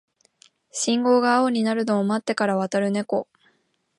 [0.71, 3.27] 信号が青になるのを待ってから渡るネコ